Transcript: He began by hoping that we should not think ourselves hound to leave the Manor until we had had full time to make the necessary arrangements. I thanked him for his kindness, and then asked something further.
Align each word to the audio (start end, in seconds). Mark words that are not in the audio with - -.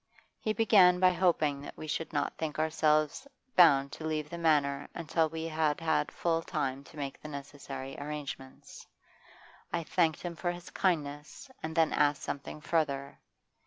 He 0.39 0.51
began 0.51 0.99
by 0.99 1.11
hoping 1.11 1.61
that 1.61 1.77
we 1.77 1.85
should 1.85 2.11
not 2.11 2.35
think 2.35 2.57
ourselves 2.57 3.27
hound 3.55 3.91
to 3.91 4.03
leave 4.07 4.31
the 4.31 4.37
Manor 4.39 4.89
until 4.95 5.29
we 5.29 5.43
had 5.45 5.79
had 5.79 6.11
full 6.11 6.41
time 6.41 6.83
to 6.85 6.97
make 6.97 7.21
the 7.21 7.27
necessary 7.27 7.95
arrangements. 7.99 8.87
I 9.71 9.83
thanked 9.83 10.21
him 10.21 10.35
for 10.35 10.51
his 10.53 10.71
kindness, 10.71 11.51
and 11.61 11.75
then 11.75 11.93
asked 11.93 12.23
something 12.23 12.61
further. 12.61 13.19